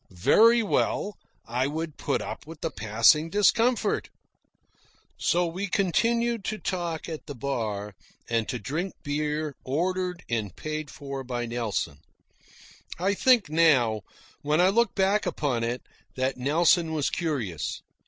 [0.09, 1.13] Very well,
[1.45, 4.09] I would put up with the passing discomfort.
[5.19, 7.93] So we continued to talk at the bar,
[8.27, 11.99] and to drink beer ordered and paid for by Nelson.
[12.97, 14.01] I think, now,
[14.41, 15.83] when I look back upon it,
[16.15, 17.83] that Nelson was curious.